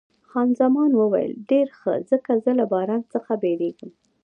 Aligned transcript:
خان 0.29 0.49
زمان 0.61 0.91
وویل، 0.95 1.33
ډېر 1.49 1.67
ښه، 1.79 1.93
ځکه 2.11 2.31
زه 2.43 2.51
له 2.59 2.65
باران 2.73 3.01
څخه 3.13 3.31
بیریږم. 3.43 3.91